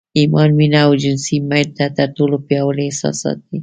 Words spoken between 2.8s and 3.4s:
احساسات